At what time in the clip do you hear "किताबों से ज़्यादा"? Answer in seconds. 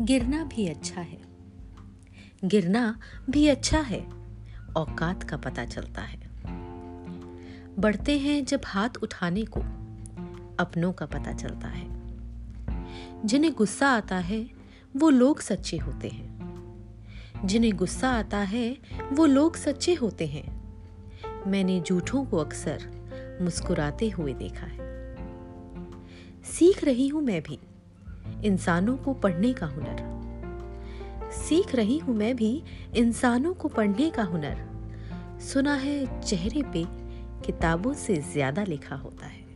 37.46-38.64